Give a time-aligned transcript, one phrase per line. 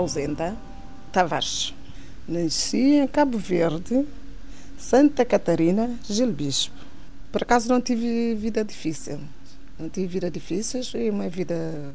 [0.00, 0.56] Ausenda
[1.12, 1.74] Tavares.
[2.26, 4.06] Nasci em Cabo Verde,
[4.78, 6.74] Santa Catarina, Gil Bispo.
[7.30, 9.20] Por acaso não tive vida difícil.
[9.78, 11.94] Não tive vida difícil, foi uma vida.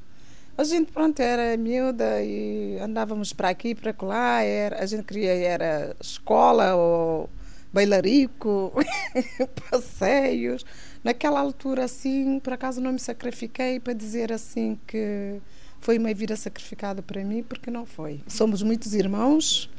[0.55, 4.41] A gente, pronto, era miúda e andávamos para aqui e para lá.
[4.43, 7.27] Era, a gente queria era escola ou
[7.73, 8.71] bailarico,
[9.71, 10.63] passeios.
[11.03, 15.41] Naquela altura, assim, por acaso não me sacrifiquei para dizer assim que
[15.85, 18.19] foi uma vida sacrificada para mim, porque não foi.
[18.27, 19.69] Somos muitos irmãos,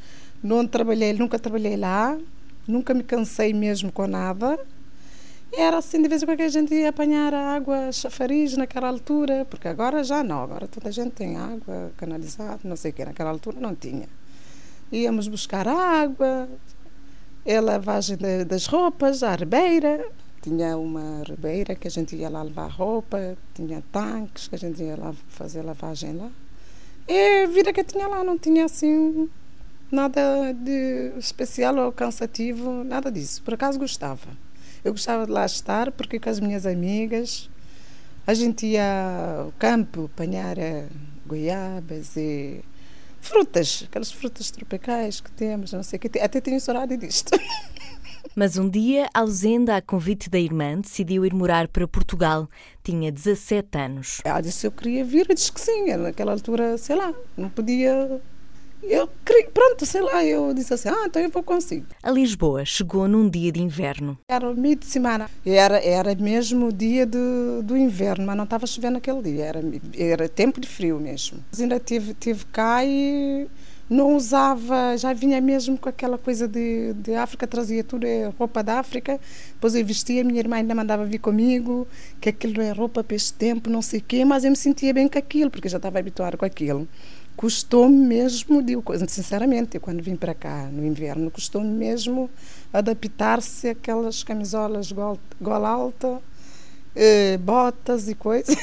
[0.41, 2.17] não trabalhei, nunca trabalhei lá,
[2.65, 4.57] nunca me cansei mesmo com nada.
[5.53, 9.45] Era assim, de vez em quando a gente ia apanhar a água chafariz naquela altura,
[9.51, 13.05] porque agora já não, agora toda a gente tem água canalizada, não sei o que,
[13.05, 14.09] naquela altura não tinha.
[14.93, 16.49] Íamos buscar água,
[17.45, 18.17] a lavagem
[18.47, 20.07] das roupas, a arbeira,
[20.47, 24.81] tinha uma ribeira que a gente ia lá levar roupa, tinha tanques que a gente
[24.81, 26.31] ia lá fazer lavagem lá.
[27.09, 29.29] E a vida que tinha lá não tinha assim
[29.91, 33.43] nada de especial ou cansativo, nada disso.
[33.43, 34.29] Por acaso gostava.
[34.85, 37.51] Eu gostava de lá estar porque com as minhas amigas
[38.25, 40.87] a gente ia ao campo apanhar eh,
[41.27, 42.65] goiabas e
[43.21, 46.21] frutas, aquelas frutas tropicais que temos, não sei o que.
[46.21, 47.33] Até tenho saudade disto.
[48.35, 52.49] Mas um dia, Ausenda, a convite da irmã, decidiu ir morar para Portugal.
[52.83, 54.21] Tinha 17 anos.
[54.25, 55.95] Ela disse eu queria vir, eu disse que sim.
[55.97, 58.21] Naquela altura, sei lá, não podia
[58.83, 61.87] eu queria, pronto, sei lá, eu disse assim, ah, então eu vou consigo.
[62.03, 64.19] A Lisboa chegou num dia de inverno.
[64.29, 68.67] Era meio de semana, era, era mesmo o dia do, do inverno, mas não estava
[68.67, 69.61] chovendo naquele dia, era,
[69.97, 71.43] era tempo de frio mesmo.
[71.51, 73.49] Mas ainda tive, tive cá e
[73.89, 78.63] não usava, já vinha mesmo com aquela coisa de, de África, trazia tudo, é roupa
[78.63, 79.21] da África,
[79.53, 81.87] depois eu vestia, minha irmã ainda mandava vir comigo,
[82.21, 84.93] que aquilo é roupa para este tempo, não sei o quê, mas eu me sentia
[84.93, 86.89] bem com aquilo, porque já estava habituada com aquilo.
[87.37, 92.31] Custou-me mesmo, digo, sinceramente, quando vim para cá no inverno, custou-me mesmo
[92.73, 94.91] adaptar-se àquelas camisolas
[95.41, 96.21] gola alta,
[96.97, 98.57] eh, botas e coisas.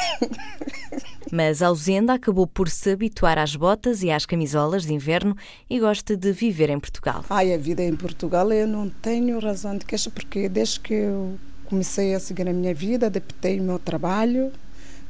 [1.32, 5.36] Mas Ausenda acabou por se habituar às botas e às camisolas de inverno
[5.70, 7.24] e gosta de viver em Portugal.
[7.30, 11.38] Ai, a vida em Portugal eu não tenho razão de queixa, porque desde que eu
[11.66, 14.52] comecei a seguir a minha vida, adaptei o meu trabalho,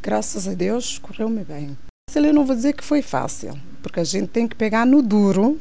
[0.01, 1.77] graças a Deus, correu-me bem.
[2.15, 5.59] Eu não vou dizer que foi fácil, porque a gente tem que pegar no duro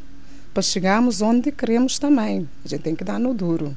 [0.53, 2.49] para chegarmos onde queremos também.
[2.65, 3.77] A gente tem que dar no duro.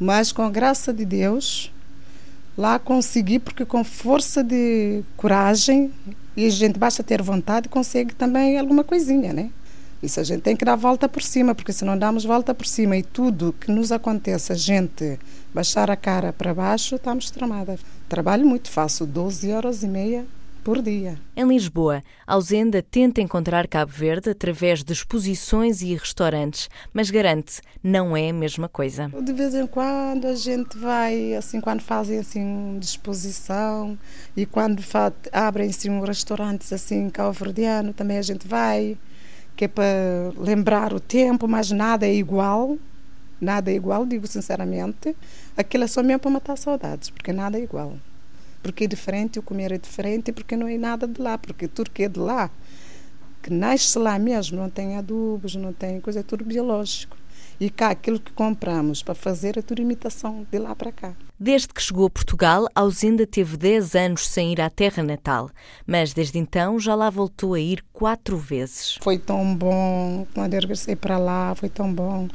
[0.00, 1.70] Mas com a graça de Deus,
[2.56, 5.92] lá consegui, porque com força de coragem,
[6.36, 9.50] e a gente basta ter vontade, consegue também alguma coisinha, né?
[10.02, 12.66] Isso a gente tem que dar volta por cima, porque se não damos volta por
[12.66, 15.18] cima e tudo que nos acontece, a gente
[15.54, 17.80] baixar a cara para baixo, estamos tramadas.
[18.08, 20.24] Trabalho muito, faço 12 horas e meia
[20.62, 21.18] por dia.
[21.36, 28.16] Em Lisboa, Ausenda tenta encontrar Cabo Verde através de exposições e restaurantes, mas garante, não
[28.16, 29.10] é a mesma coisa.
[29.22, 33.98] De vez em quando a gente vai, assim, quando fazem assim uma exposição
[34.36, 34.82] e quando
[35.32, 38.96] abrem-se um restaurante assim cabo-verdiano, também a gente vai,
[39.56, 39.84] que é para
[40.36, 42.78] lembrar o tempo, mas nada é igual.
[43.40, 45.16] Nada é igual, digo sinceramente.
[45.56, 47.96] Aquilo é só mesmo para matar saudades, porque nada é igual
[48.62, 51.90] porque é diferente, o comer é diferente, porque não é nada de lá, porque tudo
[51.90, 52.50] que é de lá,
[53.42, 57.16] que nasce lá mesmo, não tem adubos, não tem coisa, é tudo biológico.
[57.60, 61.14] E cá, aquilo que compramos para fazer é tudo imitação de lá para cá.
[61.38, 65.50] Desde que chegou a Portugal, Ausenda teve 10 anos sem ir à terra natal,
[65.86, 68.96] mas desde então já lá voltou a ir quatro vezes.
[69.00, 72.28] Foi tão bom, quando eu regressei para lá, foi tão bom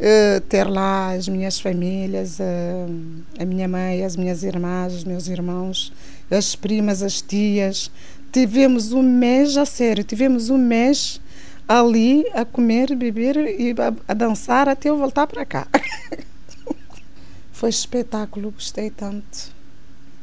[0.00, 5.28] uh, ter lá as minhas famílias, uh, a minha mãe, as minhas irmãs, os meus
[5.28, 5.92] irmãos,
[6.30, 7.90] as primas, as tias.
[8.32, 11.20] Tivemos um mês, a sério, tivemos um mês
[11.68, 15.66] ali a comer, beber e a, a dançar até eu voltar para cá.
[17.52, 19.52] Foi espetáculo, gostei tanto.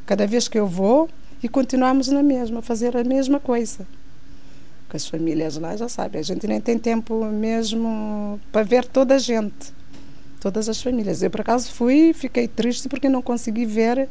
[0.04, 1.08] Cada vez que eu vou,
[1.42, 3.86] e continuamos na mesma, a fazer a mesma coisa
[4.96, 9.18] as famílias lá, já sabe, a gente nem tem tempo mesmo para ver toda a
[9.18, 9.72] gente,
[10.40, 11.22] todas as famílias.
[11.22, 14.08] Eu, por acaso, fui fiquei triste porque não consegui ver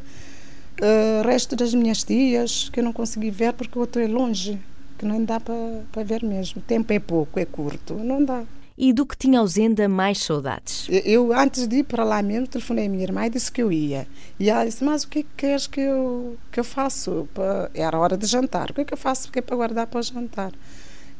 [0.81, 4.07] uh, o resto das minhas tias, que eu não consegui ver porque o outro é
[4.07, 4.59] longe,
[4.97, 6.59] que não dá para ver mesmo.
[6.59, 8.43] O tempo é pouco, é curto, não dá.
[8.77, 10.87] E do que tinha ausenda mais saudades?
[11.03, 13.71] Eu, antes de ir para lá mesmo, telefonei à minha irmã e disse que eu
[13.71, 14.07] ia.
[14.39, 17.27] E ela disse, mas o que é que queres que eu, que eu faço?
[17.73, 18.69] Era hora de jantar.
[18.69, 20.51] O que é que eu faço que é para guardar para o jantar?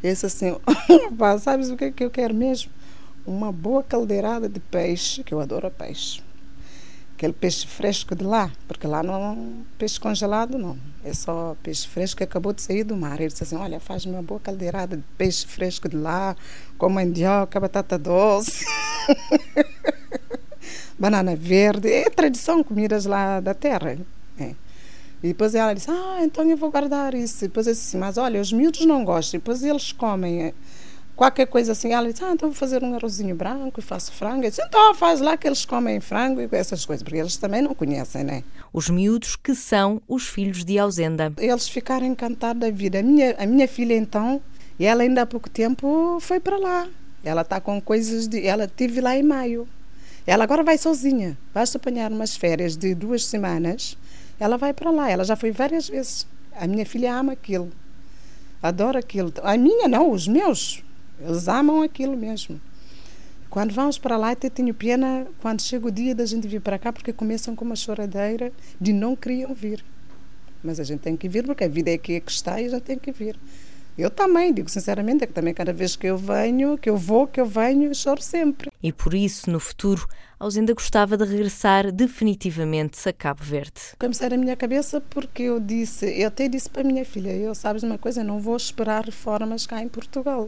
[0.04, 0.56] Eu disse assim,
[1.42, 2.71] sabes o que é que eu quero mesmo?
[3.25, 6.21] Uma boa caldeirada de peixe, que eu adoro peixe.
[7.17, 12.19] Aquele peixe fresco de lá, porque lá não peixe congelado não, é só peixe fresco
[12.19, 13.19] que acabou de sair do mar.
[13.19, 16.35] Ele disse assim, olha, faz-me uma boa caldeirada de peixe fresco de lá,
[16.77, 18.63] com mandioca, batata doce,
[20.97, 23.97] banana verde, é tradição, comidas lá da terra.
[24.39, 24.53] É.
[25.23, 27.43] E depois ela disse, ah, então eu vou guardar isso.
[27.43, 30.53] E depois eu disse, mas olha, os miúdos não gostam, e depois eles comem
[31.17, 31.91] qualquer coisa assim.
[31.91, 34.45] Ela disse, ah, então vou fazer um arrozinho branco e faço frango.
[34.45, 37.61] Eu disse, então faz lá que eles comem frango e essas coisas, porque eles também
[37.61, 38.43] não conhecem, né?
[38.71, 41.33] Os miúdos que são os filhos de Ausenda.
[41.37, 42.99] Eles ficaram encantados da vida.
[42.99, 44.39] A minha, a minha filha, então,
[44.79, 46.87] e ela ainda há pouco tempo foi para lá.
[47.23, 48.45] Ela está com coisas de.
[48.45, 49.67] Ela tive lá em maio.
[50.25, 51.37] Ela agora vai sozinha.
[51.53, 53.97] Basta apanhar umas férias de duas semanas,
[54.39, 55.09] ela vai para lá.
[55.09, 56.27] Ela já foi várias vezes.
[56.55, 57.71] A minha filha ama aquilo.
[58.61, 59.33] Adora aquilo.
[59.41, 60.83] A minha não, os meus.
[61.19, 62.59] Eles amam aquilo mesmo.
[63.49, 66.77] Quando vamos para lá, até tenho pena quando chega o dia da gente vir para
[66.77, 69.83] cá, porque começam com uma choradeira de não queriam vir.
[70.63, 72.69] Mas a gente tem que vir, porque a vida é aqui é que está e
[72.69, 73.39] gente tem que vir.
[73.97, 77.25] Eu também, digo sinceramente, é que também cada vez que eu venho, que eu vou,
[77.25, 78.69] que eu venho, choro sempre.
[78.83, 80.07] E por isso, no futuro,
[80.39, 83.81] Ausenda gostava de regressar definitivamente a Cabo Verde.
[83.97, 87.55] Comecei a minha cabeça porque eu disse, eu até disse para a minha filha, eu
[87.55, 90.47] sabes uma coisa, não vou esperar reformas cá em Portugal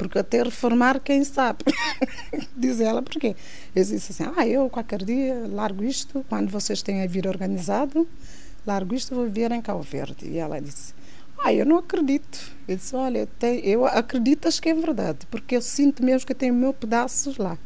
[0.00, 1.62] porque até reformar, quem sabe?
[2.56, 3.36] Diz ela, porquê?
[3.76, 8.08] Eu disse assim, ah, eu qualquer dia largo isto, quando vocês têm a vida organizado,
[8.66, 10.26] largo isto, vou viver em Cabo Verde.
[10.26, 10.94] E ela disse,
[11.38, 12.50] ah, eu não acredito.
[12.66, 16.32] Eu disse, olha, tenho, eu acredito acho que é verdade, porque eu sinto mesmo que
[16.32, 17.58] eu tenho o meu pedaço lá.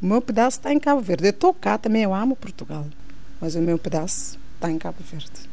[0.00, 1.26] O meu pedaço está em Cabo Verde.
[1.26, 2.86] Eu estou cá também, eu amo Portugal,
[3.40, 5.50] mas o meu pedaço está em Cabo Verde.